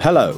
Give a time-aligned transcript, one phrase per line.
[0.00, 0.34] Hello.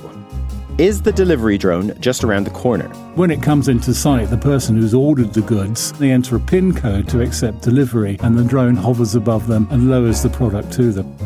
[0.77, 2.89] Is the delivery drone just around the corner?
[3.15, 6.75] When it comes into sight, the person who's ordered the goods, they enter a PIN
[6.75, 10.91] code to accept delivery, and the drone hovers above them and lowers the product to
[10.91, 11.17] them.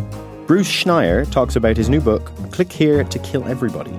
[0.47, 3.99] Bruce Schneier talks about his new book, Click Here to Kill Everybody.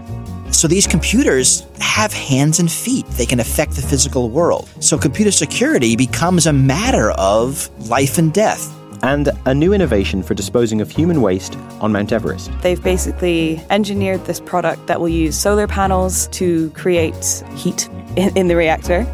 [0.51, 3.07] So these computers have hands and feet.
[3.07, 4.69] They can affect the physical world.
[4.81, 8.71] So computer security becomes a matter of life and death.
[9.03, 12.51] And a new innovation for disposing of human waste on Mount Everest.
[12.61, 18.47] They've basically engineered this product that will use solar panels to create heat in, in
[18.47, 19.05] the reactor.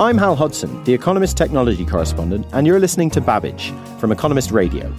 [0.00, 4.90] I'm Hal Hodson, the Economist technology correspondent, and you're listening to Babbage from Economist Radio.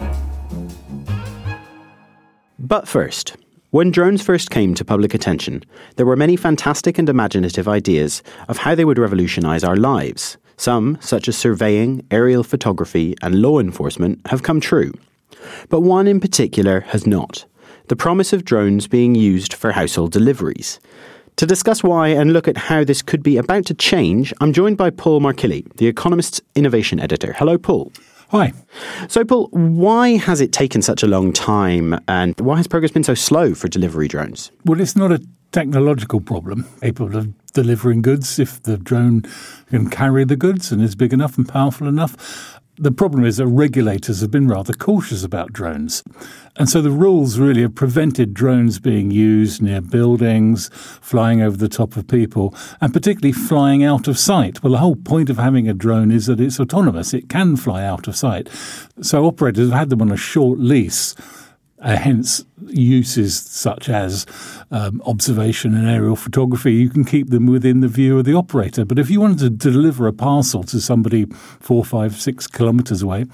[2.60, 3.36] But first,
[3.72, 5.64] when drones first came to public attention,
[5.96, 10.38] there were many fantastic and imaginative ideas of how they would revolutionize our lives.
[10.64, 14.94] Some, such as surveying, aerial photography, and law enforcement, have come true.
[15.68, 17.44] But one in particular has not
[17.90, 20.80] the promise of drones being used for household deliveries.
[21.36, 24.78] To discuss why and look at how this could be about to change, I'm joined
[24.78, 27.34] by Paul Markillie, the Economist's innovation editor.
[27.34, 27.92] Hello, Paul.
[28.30, 28.54] Hi.
[29.10, 33.04] So, Paul, why has it taken such a long time and why has progress been
[33.04, 34.50] so slow for delivery drones?
[34.64, 35.20] Well, it's not a
[35.52, 36.66] technological problem.
[36.82, 39.24] Capable of delivering goods if the drone
[39.70, 42.60] can carry the goods and is big enough and powerful enough.
[42.78, 46.04] The problem is that regulators have been rather cautious about drones.
[46.56, 51.70] And so the rules really have prevented drones being used near buildings, flying over the
[51.70, 54.64] top of people, and particularly flying out of sight.
[54.64, 57.84] Well, the whole point of having a drone is that it's autonomous, it can fly
[57.84, 58.50] out of sight.
[59.02, 61.14] So operators have had them on a short lease.
[61.84, 64.26] Uh, hence, uses such as
[64.72, 68.86] um, observation and aerial photography, you can keep them within the view of the operator.
[68.86, 71.26] But if you wanted to deliver a parcel to somebody
[71.60, 73.26] four, five, six kilometres away,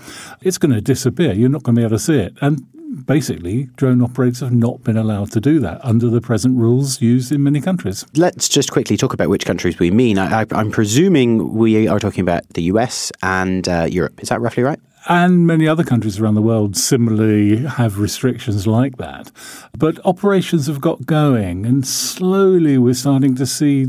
[0.42, 1.34] it's going to disappear.
[1.34, 2.38] You're not going to be able to see it.
[2.42, 2.66] And
[3.06, 7.32] basically, drone operators have not been allowed to do that under the present rules used
[7.32, 8.06] in many countries.
[8.16, 10.18] Let's just quickly talk about which countries we mean.
[10.18, 14.22] I, am presuming we are talking about the US and uh, Europe.
[14.22, 14.80] Is that roughly right?
[15.08, 19.32] And many other countries around the world similarly have restrictions like that.
[19.78, 23.88] But operations have got going, and slowly we're starting to see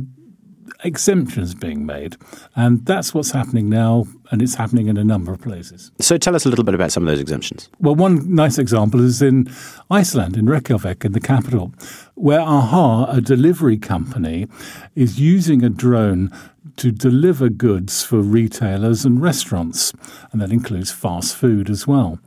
[0.85, 2.17] exemptions being made.
[2.57, 5.91] And that's what's happening now, and it's happening in a number of places.
[6.01, 7.69] So tell us a little bit about some of those exemptions.
[7.81, 9.51] Well, one nice example is in
[9.91, 11.73] Iceland, in Reykjavik, in the capital,
[12.15, 14.47] where AHA, a delivery company,
[14.95, 16.31] is using a drone
[16.77, 19.93] to deliver goods for retailers and restaurants.
[20.33, 22.19] And that includes fast food as well.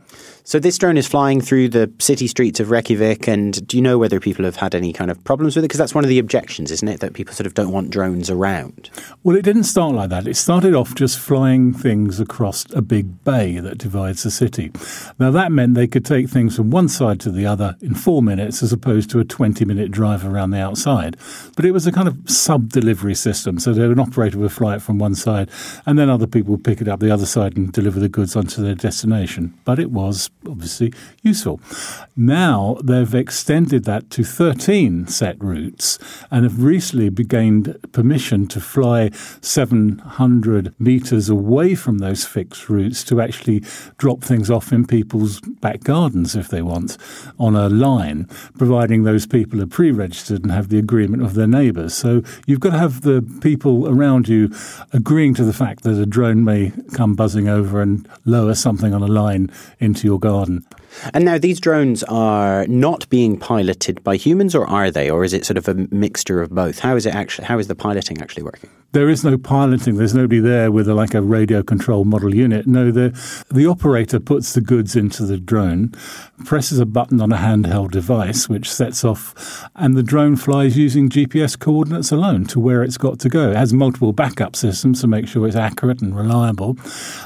[0.45, 3.97] So this drone is flying through the city streets of Reykjavik, and do you know
[3.97, 5.69] whether people have had any kind of problems with it?
[5.69, 6.99] Because that's one of the objections, isn't it?
[6.99, 8.89] That people sort of don't want drones around.
[9.23, 10.27] Well, it didn't start like that.
[10.27, 14.71] It started off just flying things across a big bay that divides the city.
[15.17, 18.21] Now that meant they could take things from one side to the other in four
[18.21, 21.15] minutes, as opposed to a twenty-minute drive around the outside.
[21.55, 24.99] But it was a kind of sub-delivery system, so an operator would fly it from
[24.99, 25.49] one side,
[25.85, 28.35] and then other people would pick it up the other side and deliver the goods
[28.35, 29.57] onto their destination.
[29.63, 31.59] But it was obviously useful.
[32.15, 35.99] Now they've extended that to 13 set routes
[36.29, 39.09] and have recently gained permission to fly
[39.41, 43.63] 700 meters away from those fixed routes to actually
[43.97, 46.97] drop things off in people's back gardens if they want
[47.39, 48.27] on a line,
[48.57, 51.93] providing those people are pre registered and have the agreement of their neighbours.
[51.93, 54.53] So you've got to have the people around you
[54.91, 59.01] agreeing to the fact that a drone may come buzzing over and lower something on
[59.01, 60.32] a line into your garden.
[60.33, 60.65] Behörden.
[61.13, 65.33] And now these drones are not being piloted by humans, or are they, or is
[65.33, 66.79] it sort of a mixture of both?
[66.79, 67.45] How is it actually?
[67.45, 68.69] How is the piloting actually working?
[68.93, 69.97] There is no piloting.
[69.97, 72.67] There's nobody there with a, like a radio control model unit.
[72.67, 73.09] No, the
[73.49, 75.93] the operator puts the goods into the drone,
[76.45, 81.09] presses a button on a handheld device, which sets off, and the drone flies using
[81.09, 83.49] GPS coordinates alone to where it's got to go.
[83.49, 86.77] It has multiple backup systems to make sure it's accurate and reliable.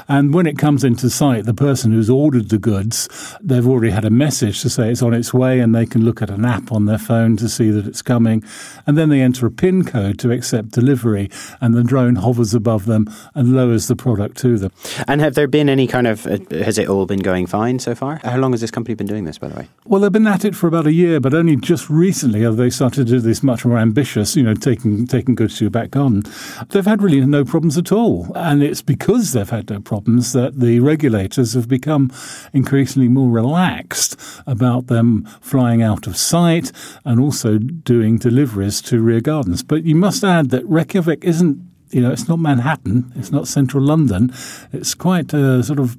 [0.08, 3.90] And when it comes into sight, the person who's ordered the goods, they they've already
[3.90, 6.44] had a message to say it's on its way, and they can look at an
[6.44, 8.44] app on their phone to see that it's coming.
[8.86, 11.28] And then they enter a PIN code to accept delivery,
[11.60, 14.70] and the drone hovers above them and lowers the product to them.
[15.08, 17.96] And have there been any kind of, uh, has it all been going fine so
[17.96, 18.20] far?
[18.22, 19.68] How long has this company been doing this, by the way?
[19.84, 22.70] Well, they've been at it for about a year, but only just recently have they
[22.70, 25.90] started to do this much more ambitious, you know, taking, taking goods to your back
[25.90, 26.22] garden.
[26.68, 28.30] They've had really no problems at all.
[28.36, 32.12] And it's because they've had no problems that the regulators have become
[32.52, 34.16] increasingly more relaxed
[34.46, 36.72] about them flying out of sight
[37.04, 39.62] and also doing deliveries to rear gardens.
[39.62, 43.82] But you must add that Reykjavik isn't you know, it's not Manhattan, it's not central
[43.82, 44.30] London.
[44.72, 45.96] It's quite a sort of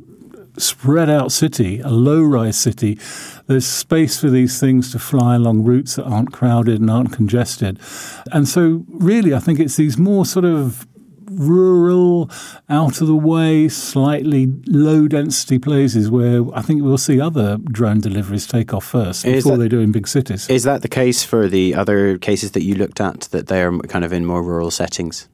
[0.57, 2.99] spread out city, a low rise city.
[3.47, 7.79] There's space for these things to fly along routes that aren't crowded and aren't congested.
[8.31, 10.87] And so, really, I think it's these more sort of
[11.29, 12.29] rural,
[12.69, 17.99] out of the way, slightly low density places where I think we'll see other drone
[17.99, 20.47] deliveries take off first Is before that- they do in big cities.
[20.49, 24.03] Is that the case for the other cases that you looked at, that they're kind
[24.05, 25.27] of in more rural settings?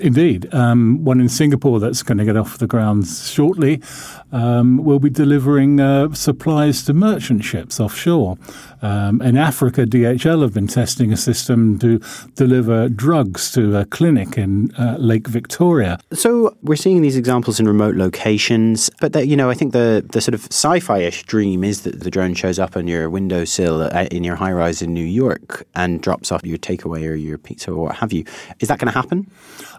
[0.00, 0.52] Indeed.
[0.54, 3.82] Um, one in Singapore that's going to get off the ground shortly
[4.32, 8.36] um, will be delivering uh, supplies to merchant ships offshore.
[8.80, 12.00] Um, in Africa, DHL have been testing a system to
[12.34, 15.98] deliver drugs to a clinic in uh, Lake Victoria.
[16.12, 20.20] So we're seeing these examples in remote locations, but you know, I think the the
[20.20, 24.24] sort of sci-fi-ish dream is that the drone shows up on your windowsill uh, in
[24.24, 27.96] your high-rise in New York and drops off your takeaway or your pizza or what
[27.96, 28.24] have you.
[28.60, 29.30] Is that going to happen?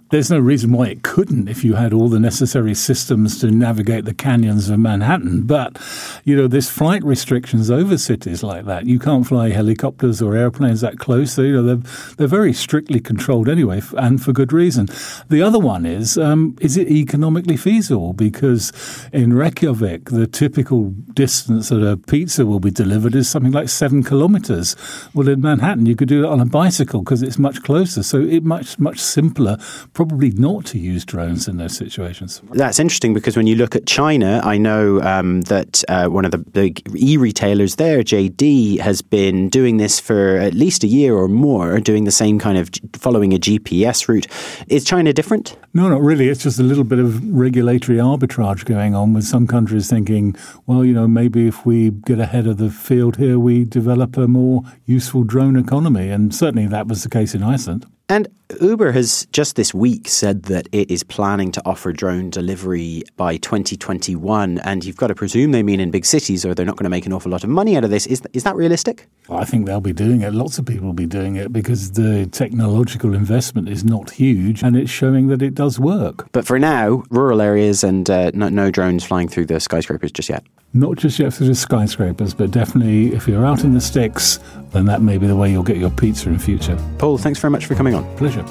[0.09, 4.05] There's no reason why it couldn't if you had all the necessary systems to navigate
[4.05, 5.43] the canyons of Manhattan.
[5.43, 5.77] But,
[6.25, 8.87] you know, there's flight restrictions over cities like that.
[8.87, 11.33] You can't fly helicopters or airplanes that close.
[11.33, 14.87] So, you know, they're, they're very strictly controlled anyway, and for good reason.
[15.29, 18.13] The other one is, um, is it economically feasible?
[18.13, 18.71] Because
[19.13, 24.01] in Reykjavik, the typical distance that a pizza will be delivered is something like seven
[24.01, 24.75] kilometers.
[25.13, 28.01] Well, in Manhattan, you could do it on a bicycle because it's much closer.
[28.01, 29.57] So it's much, much simpler,
[29.99, 32.41] probably not to use drones in those situations.
[32.53, 36.31] That's interesting because when you look at China, I know um, that uh, one of
[36.31, 41.27] the big e-retailers there, JD, has been doing this for at least a year or
[41.27, 44.27] more, doing the same kind of following a GPS route.
[44.69, 45.57] Is China different?
[45.73, 46.29] No, not really.
[46.29, 50.33] It's just a little bit of regulatory arbitrage going on with some countries thinking,
[50.65, 54.29] well, you know, maybe if we get ahead of the field here, we develop a
[54.29, 56.09] more useful drone economy.
[56.09, 57.85] And certainly that was the case in Iceland.
[58.11, 58.27] And
[58.59, 63.37] Uber has just this week said that it is planning to offer drone delivery by
[63.37, 64.57] 2021.
[64.59, 66.89] And you've got to presume they mean in big cities or they're not going to
[66.89, 68.07] make an awful lot of money out of this.
[68.07, 69.07] Is, is that realistic?
[69.29, 70.33] I think they'll be doing it.
[70.33, 74.75] Lots of people will be doing it because the technological investment is not huge and
[74.75, 76.27] it's showing that it does work.
[76.31, 80.29] But for now, rural areas and uh, no, no drones flying through the skyscrapers just
[80.29, 80.43] yet.
[80.73, 84.39] Not just yet through the skyscrapers, but definitely if you're out in the sticks,
[84.71, 86.77] then that may be the way you'll get your pizza in future.
[86.97, 87.98] Paul, thanks very much for coming on.
[88.17, 88.45] Pleasure.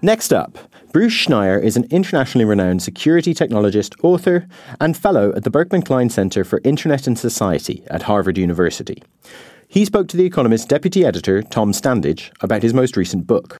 [0.00, 0.56] Next up,
[0.92, 4.46] Bruce Schneier is an internationally renowned security technologist, author,
[4.80, 9.02] and fellow at the Berkman Klein Center for Internet and Society at Harvard University.
[9.66, 13.58] He spoke to The Economist's deputy editor, Tom Standage, about his most recent book.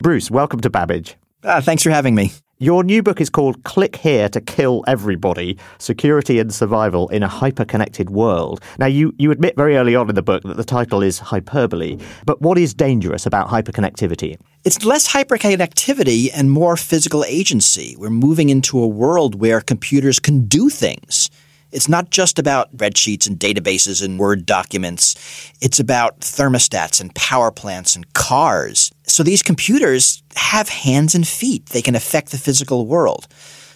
[0.00, 1.16] Bruce, welcome to Babbage.
[1.44, 2.32] Ah, thanks for having me.
[2.58, 7.28] Your new book is called Click Here to Kill Everybody Security and Survival in a
[7.28, 8.62] Hyper-Connected World.
[8.78, 11.98] Now, you, you admit very early on in the book that the title is hyperbole,
[12.24, 14.38] but what is dangerous about hyperconnectivity?
[14.64, 17.94] It's less hyperconnectivity and more physical agency.
[17.98, 21.28] We're moving into a world where computers can do things.
[21.72, 25.14] It's not just about spreadsheets and databases and Word documents.
[25.60, 28.92] It's about thermostats and power plants and cars.
[29.06, 31.66] So these computers have hands and feet.
[31.66, 33.26] They can affect the physical world.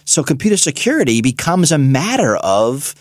[0.05, 2.95] So computer security becomes a matter of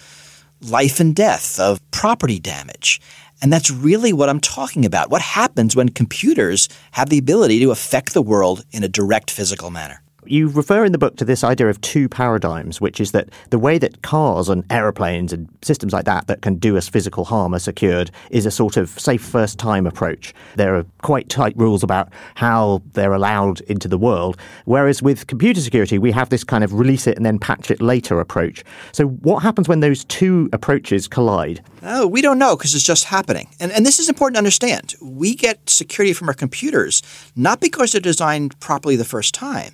[0.60, 3.00] life and death, of property damage.
[3.42, 5.10] And that's really what I'm talking about.
[5.10, 9.70] What happens when computers have the ability to affect the world in a direct physical
[9.70, 10.02] manner?
[10.26, 13.58] You refer in the book to this idea of two paradigms, which is that the
[13.58, 17.54] way that cars and aeroplanes and systems like that that can do us physical harm
[17.54, 20.34] are secured is a sort of safe first time approach.
[20.56, 24.36] There are quite tight rules about how they're allowed into the world.
[24.64, 27.80] Whereas with computer security, we have this kind of release it and then patch it
[27.80, 28.64] later approach.
[28.92, 31.62] So what happens when those two approaches collide?
[31.82, 33.48] Oh, we don't know because it's just happening.
[33.58, 34.94] And, and this is important to understand.
[35.00, 37.02] We get security from our computers
[37.36, 39.72] not because they're designed properly the first time,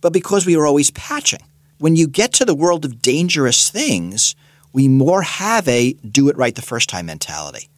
[0.00, 1.42] but because we are always patching.
[1.78, 4.34] When you get to the world of dangerous things,
[4.72, 7.68] we more have a do it right the first time mentality.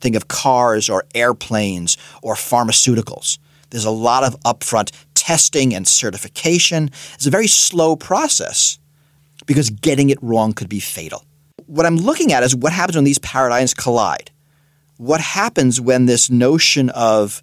[0.00, 3.38] Think of cars or airplanes or pharmaceuticals.
[3.70, 6.90] There's a lot of upfront testing and certification.
[7.14, 8.78] It's a very slow process.
[9.46, 11.24] because getting it wrong could be fatal.
[11.66, 14.30] What I'm looking at is what happens when these paradigms collide.
[14.98, 17.42] What happens when this notion of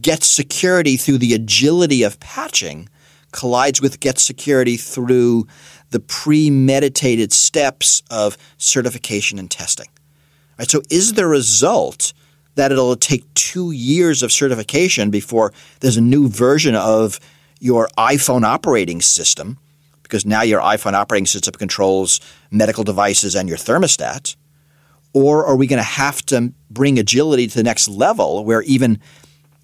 [0.00, 2.88] get security through the agility of patching
[3.32, 5.46] collides with get security through
[5.90, 9.88] the premeditated steps of certification and testing.
[10.58, 12.12] Right, so is the result
[12.54, 17.18] that it'll take two years of certification before there's a new version of
[17.60, 19.58] your iPhone operating system,
[20.02, 22.20] because now your iPhone operating system controls
[22.50, 24.36] medical devices and your thermostat?
[25.12, 29.00] Or are we going to have to bring agility to the next level where even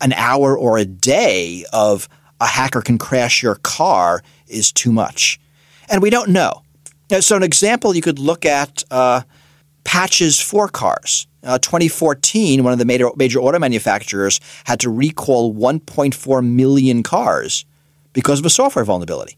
[0.01, 2.09] an hour or a day of
[2.41, 5.41] a hacker can crash your car is too much?
[5.89, 6.63] And we don't know.
[7.21, 9.23] So, an example you could look at uh,
[9.85, 11.27] patches for cars.
[11.45, 17.65] Uh, 2014, one of the major, major auto manufacturers had to recall 1.4 million cars
[18.13, 19.37] because of a software vulnerability.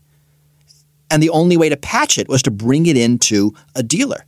[1.10, 4.24] And the only way to patch it was to bring it into a dealer.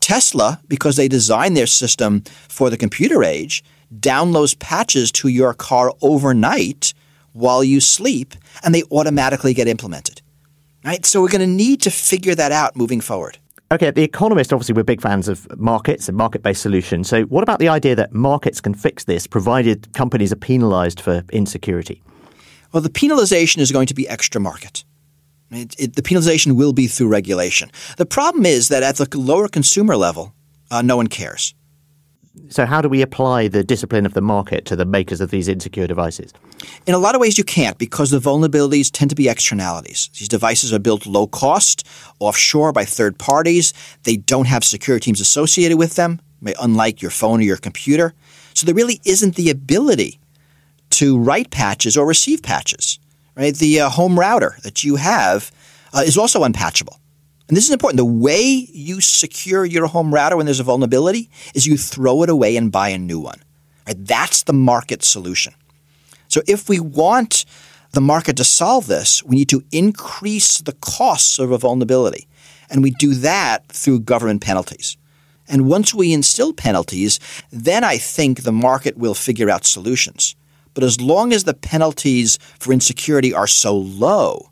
[0.00, 3.64] Tesla, because they designed their system for the computer age,
[3.98, 6.94] downloads patches to your car overnight
[7.32, 10.22] while you sleep, and they automatically get implemented.
[10.84, 11.04] Right?
[11.04, 13.38] So we're going to need to figure that out moving forward.
[13.70, 17.06] Okay, The Economist, obviously, we're big fans of markets and market based solutions.
[17.06, 21.22] So, what about the idea that markets can fix this provided companies are penalized for
[21.32, 22.02] insecurity?
[22.72, 24.84] Well, the penalization is going to be extra market.
[25.50, 27.70] It, it, the penalization will be through regulation.
[27.98, 30.32] The problem is that at the lower consumer level,
[30.70, 31.54] uh, no one cares.
[32.48, 35.48] So, how do we apply the discipline of the market to the makers of these
[35.48, 36.32] insecure devices?
[36.86, 40.10] In a lot of ways, you can't because the vulnerabilities tend to be externalities.
[40.18, 41.86] These devices are built low cost,
[42.18, 43.72] offshore by third parties.
[44.04, 46.20] They don't have security teams associated with them,
[46.60, 48.14] unlike your phone or your computer.
[48.54, 50.18] So, there really isn't the ability
[50.90, 52.98] to write patches or receive patches.
[53.36, 53.54] Right?
[53.54, 55.52] The uh, home router that you have
[55.94, 56.98] uh, is also unpatchable.
[57.48, 57.96] And this is important.
[57.96, 62.28] The way you secure your home router when there's a vulnerability is you throw it
[62.28, 63.40] away and buy a new one.
[63.86, 63.96] Right?
[64.04, 65.54] That's the market solution.
[66.28, 67.46] So if we want
[67.92, 72.28] the market to solve this, we need to increase the costs of a vulnerability.
[72.70, 74.98] And we do that through government penalties.
[75.48, 77.18] And once we instill penalties,
[77.50, 80.36] then I think the market will figure out solutions.
[80.74, 84.50] But as long as the penalties for insecurity are so low,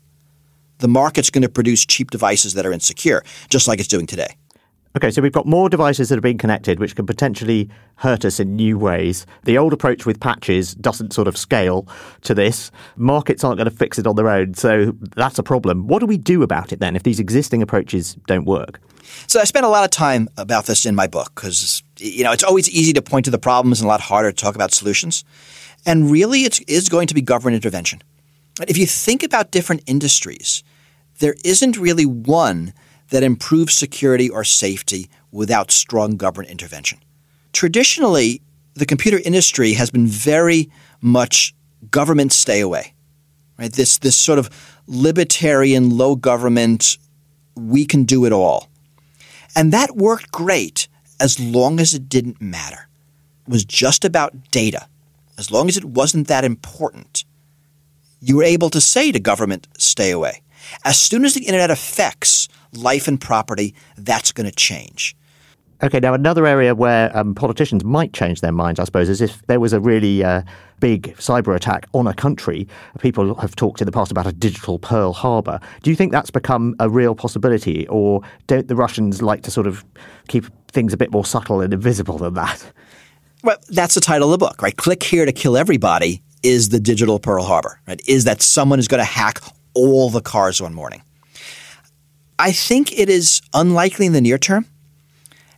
[0.79, 4.35] the market's going to produce cheap devices that are insecure, just like it's doing today.
[4.97, 8.39] Okay, so we've got more devices that are being connected, which can potentially hurt us
[8.39, 9.27] in new ways.
[9.43, 11.87] The old approach with patches doesn't sort of scale
[12.21, 12.71] to this.
[12.95, 15.87] Markets aren't going to fix it on their own, so that's a problem.
[15.87, 18.81] What do we do about it then if these existing approaches don't work?
[19.27, 22.31] So I spent a lot of time about this in my book because you know
[22.31, 24.71] it's always easy to point to the problems and a lot harder to talk about
[24.71, 25.23] solutions.
[25.85, 28.01] And really, it is going to be government intervention.
[28.67, 30.63] If you think about different industries,
[31.19, 32.73] there isn't really one
[33.09, 36.99] that improves security or safety without strong government intervention.
[37.53, 38.41] Traditionally,
[38.75, 40.69] the computer industry has been very
[41.01, 41.53] much
[41.89, 42.93] government stay away.
[43.57, 43.71] Right?
[43.71, 44.49] This this sort of
[44.87, 46.97] libertarian low government
[47.55, 48.69] we can do it all.
[49.55, 50.87] And that worked great
[51.19, 52.87] as long as it didn't matter.
[53.47, 54.87] It was just about data.
[55.37, 57.25] As long as it wasn't that important,
[58.21, 60.41] you were able to say to government, stay away.
[60.83, 65.15] As soon as the internet affects life and property, that's going to change.
[65.83, 69.45] Okay, now another area where um, politicians might change their minds, I suppose, is if
[69.45, 70.41] there was a really uh,
[70.79, 72.67] big cyber attack on a country.
[72.99, 75.59] People have talked in the past about a digital Pearl Harbor.
[75.83, 79.67] Do you think that's become a real possibility, or don't the Russians like to sort
[79.67, 79.85] of
[80.27, 82.73] keep things a bit more subtle and invisible than that?
[83.43, 84.75] Well, that's the title of the book, right?
[84.75, 88.01] Click here to kill everybody is the digital Pearl Harbor, right?
[88.07, 89.41] Is that someone is going to hack
[89.77, 91.01] all the cars one morning.
[92.39, 94.65] I think it is unlikely in the near term,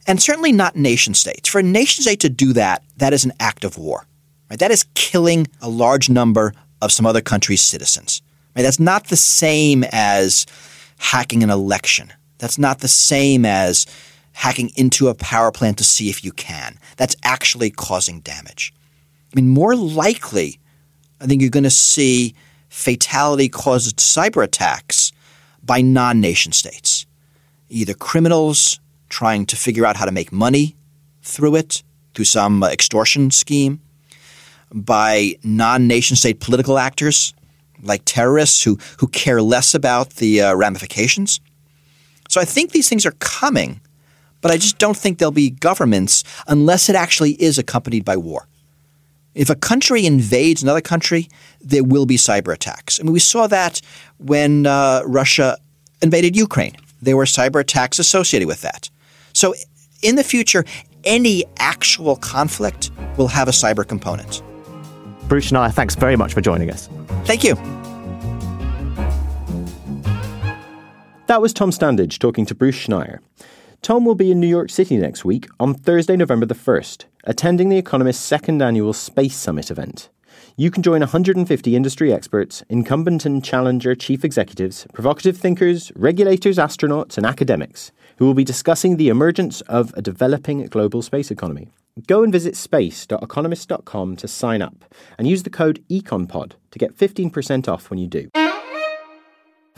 [0.08, 1.50] and certainly not nation states.
[1.50, 4.06] For a nation state to do that, that is an act of war.
[4.50, 4.60] Right?
[4.60, 8.22] That is killing a large number of some other country's citizens.
[8.56, 8.64] Right?
[8.64, 10.46] That's not the same as
[10.98, 12.12] hacking an election.
[12.40, 13.86] That's not the same as
[14.34, 16.80] hacking into a power plant to see if you can.
[16.98, 18.74] That's actually causing damage.
[19.32, 20.60] I mean, more likely,
[21.22, 22.36] I think you're going to see
[22.70, 25.12] fatality caused cyber attacks
[25.64, 27.06] by non nation states,
[27.70, 30.76] either criminals trying to figure out how to make money
[31.22, 31.84] through it,
[32.14, 33.82] through some extortion scheme,
[34.72, 37.34] by non nation state political actors
[37.82, 41.40] like terrorists who, who care less about the uh, ramifications.
[42.28, 43.82] So I think these things are coming,
[44.42, 48.48] but I just don't think there'll be governments unless it actually is accompanied by war.
[49.40, 51.30] If a country invades another country,
[51.62, 53.00] there will be cyber attacks.
[53.00, 53.80] I mean, we saw that
[54.18, 55.58] when uh, Russia
[56.02, 56.76] invaded Ukraine.
[57.02, 58.90] there were cyber attacks associated with that.
[59.32, 59.56] So
[60.02, 60.66] in the future,
[61.06, 64.44] any actual conflict will have a cyber component.
[65.30, 66.90] Bruce Schneier, thanks very much for joining us.
[67.24, 67.56] Thank you.
[71.28, 73.20] That was Tom Standage talking to Bruce Schneier.
[73.82, 77.70] Tom will be in New York City next week on Thursday, November the 1st, attending
[77.70, 80.10] The Economist's second annual Space Summit event.
[80.56, 87.18] You can join 150 industry experts, incumbent and challenger chief executives, provocative thinkers, regulators, astronauts,
[87.18, 91.70] and academics who will be discussing the emergence of a developing global space economy.
[92.08, 94.86] Go and visit space.economist.com to sign up
[95.18, 98.30] and use the code EconPod to get 15% off when you do.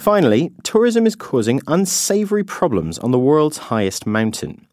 [0.02, 4.66] Finally, tourism is causing unsavoury problems on the world's highest mountain.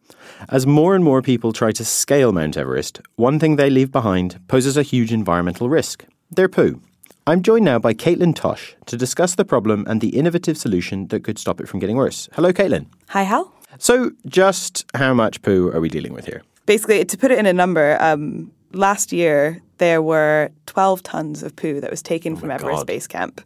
[0.49, 4.41] As more and more people try to scale Mount Everest, one thing they leave behind
[4.49, 6.81] poses a huge environmental risk their poo.
[7.27, 11.25] I'm joined now by Caitlin Tosh to discuss the problem and the innovative solution that
[11.25, 12.31] could stop it from getting worse.
[12.33, 12.87] Hello, Caitlin.
[13.09, 13.53] Hi, Hal.
[13.77, 16.43] So, just how much poo are we dealing with here?
[16.65, 21.55] Basically, to put it in a number, um, last year there were 12 tons of
[21.57, 22.87] poo that was taken from Everest God.
[22.87, 23.41] Base Camp,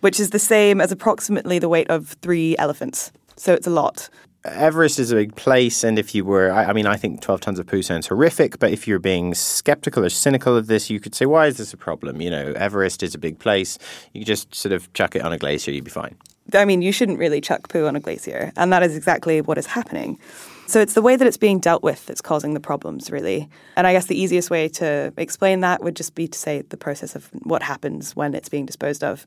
[0.00, 3.12] which is the same as approximately the weight of three elephants.
[3.36, 4.08] So it's a lot.
[4.44, 7.40] Everest is a big place, and if you were, I, I mean, I think 12
[7.40, 11.00] tons of poo sounds horrific, but if you're being skeptical or cynical of this, you
[11.00, 12.20] could say, why is this a problem?
[12.20, 13.78] You know, Everest is a big place.
[14.12, 16.16] You could just sort of chuck it on a glacier, you'd be fine.
[16.54, 19.58] I mean, you shouldn't really chuck poo on a glacier, and that is exactly what
[19.58, 20.18] is happening.
[20.68, 23.48] So it's the way that it's being dealt with that's causing the problems, really.
[23.74, 26.76] And I guess the easiest way to explain that would just be to say the
[26.76, 29.24] process of what happens when it's being disposed of.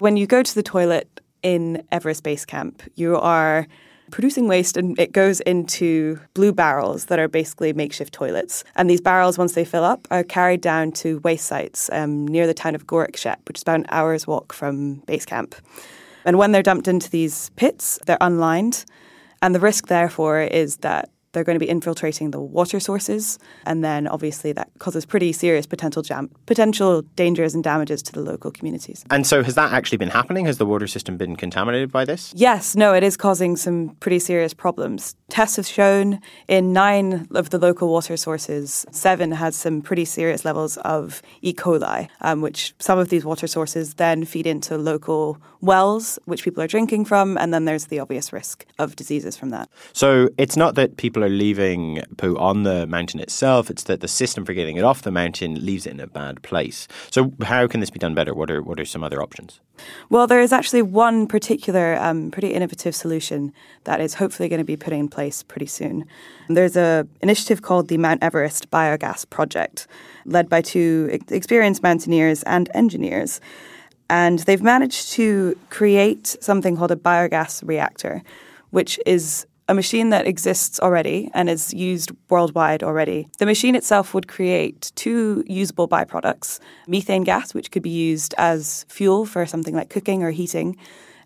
[0.00, 3.66] When you go to the toilet in Everest Base Camp, you are
[4.10, 8.62] producing waste and it goes into blue barrels that are basically makeshift toilets.
[8.76, 12.46] And these barrels, once they fill up, are carried down to waste sites um, near
[12.46, 15.54] the town of Gorakshep, which is about an hour's walk from base camp.
[16.26, 18.84] And when they're dumped into these pits, they're unlined.
[19.42, 23.38] And the risk, therefore, is that they're going to be infiltrating the water sources.
[23.66, 28.20] And then obviously that causes pretty serious potential jam- potential dangers and damages to the
[28.20, 29.04] local communities.
[29.10, 30.46] And so, has that actually been happening?
[30.46, 32.32] Has the water system been contaminated by this?
[32.36, 35.16] Yes, no, it is causing some pretty serious problems.
[35.28, 40.44] Tests have shown in nine of the local water sources, seven has some pretty serious
[40.44, 41.52] levels of E.
[41.54, 46.62] coli, um, which some of these water sources then feed into local wells, which people
[46.62, 49.68] are drinking from, and then there's the obvious risk of diseases from that.
[49.92, 54.08] So, it's not that people are leaving poo on the mountain itself, it's that the
[54.08, 56.88] system for getting it off the mountain leaves it in a bad place.
[57.10, 58.34] So, how can this be done better?
[58.34, 59.60] What are, what are some other options?
[60.10, 63.52] Well, there is actually one particular um, pretty innovative solution
[63.84, 66.04] that is hopefully going to be put in place pretty soon.
[66.48, 69.86] There's a initiative called the Mount Everest Biogas Project,
[70.24, 73.40] led by two experienced mountaineers and engineers.
[74.10, 78.22] And they've managed to create something called a biogas reactor,
[78.70, 83.28] which is a machine that exists already and is used worldwide already.
[83.38, 88.84] The machine itself would create two usable byproducts methane gas, which could be used as
[88.88, 90.76] fuel for something like cooking or heating,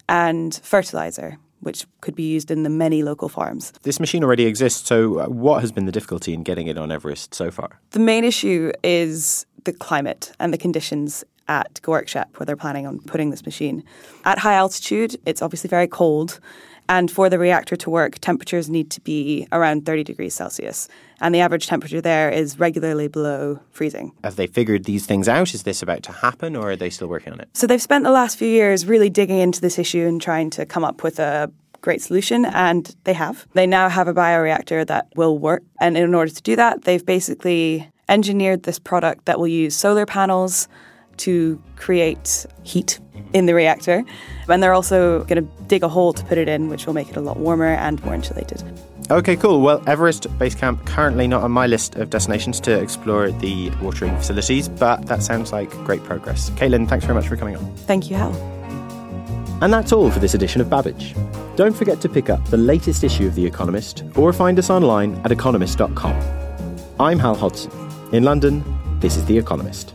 [0.09, 3.73] and fertilizer, which could be used in the many local farms.
[3.83, 6.93] This machine already exists, so uh, what has been the difficulty in getting it on
[6.93, 7.81] Everest so far?
[7.91, 12.99] The main issue is the climate and the conditions at Gorakshep, where they're planning on
[13.01, 13.85] putting this machine.
[14.25, 16.41] At high altitude, it's obviously very cold.
[16.89, 20.89] And for the reactor to work, temperatures need to be around 30 degrees Celsius.
[21.21, 24.13] And the average temperature there is regularly below freezing.
[24.23, 25.55] Have they figured these things out?
[25.55, 27.49] Is this about to happen, or are they still working on it?
[27.55, 30.67] So they've spent the last few years really digging into this issue and trying to
[30.67, 33.47] come up with a great solution, and they have.
[33.55, 35.63] They now have a bioreactor that will work.
[35.81, 40.07] And in order to do that, they've basically engineered this product that will use solar
[40.07, 40.69] panels
[41.19, 42.99] to create heat
[43.33, 44.05] in the reactor.
[44.49, 47.09] And they're also going to dig a hole to put it in, which will make
[47.09, 48.63] it a lot warmer and more insulated.
[49.11, 49.61] Okay, cool.
[49.61, 54.17] Well, Everest Base Camp currently not on my list of destinations to explore the watering
[54.17, 56.51] facilities, but that sounds like great progress.
[56.51, 57.75] Caitlin, thanks very much for coming on.
[57.77, 58.33] Thank you, Hal.
[59.63, 61.15] And that's all for this edition of Babbage.
[61.55, 65.15] Don't forget to pick up the latest issue of The Economist or find us online
[65.25, 66.15] at economist.com.
[66.99, 67.71] I'm Hal Hodson.
[68.13, 68.65] In London,
[69.01, 69.95] this is The Economist.